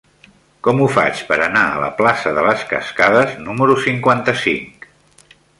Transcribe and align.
Com 0.67 0.79
ho 0.85 0.87
faig 0.93 1.19
per 1.27 1.37
anar 1.49 1.63
a 1.73 1.83
la 1.83 1.91
plaça 2.01 2.33
de 2.39 2.47
les 2.49 2.65
Cascades 2.73 3.39
número 3.51 3.79
cinquanta-cinc? 3.87 4.93